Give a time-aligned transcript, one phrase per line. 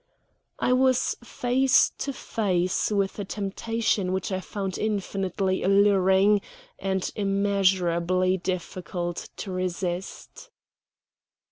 [0.57, 6.41] I was face to face with a temptation which I found infinitely alluring
[6.79, 10.49] and immeasurably difficult to resist.